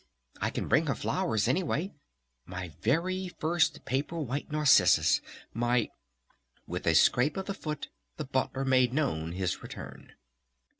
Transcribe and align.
"I 0.41 0.49
can 0.49 0.67
bring 0.67 0.87
her 0.87 0.95
flowers, 0.95 1.47
anyway! 1.47 1.93
My 2.47 2.69
very 2.81 3.27
first 3.27 3.85
Paper 3.85 4.17
White 4.17 4.51
Narcissus! 4.51 5.21
My." 5.53 5.91
With 6.67 6.87
a 6.87 6.95
scrape 6.95 7.37
of 7.37 7.45
the 7.45 7.53
foot 7.53 7.89
the 8.17 8.25
Butler 8.25 8.65
made 8.65 8.93
known 8.95 9.33
his 9.33 9.61
return. 9.61 10.13